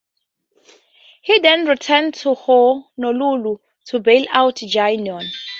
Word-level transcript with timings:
He 1.21 1.37
then 1.41 1.67
returned 1.67 2.15
to 2.15 2.33
Honolulu, 2.33 3.59
to 3.85 3.99
bail 3.99 4.25
out 4.31 4.55
Janion. 4.55 5.25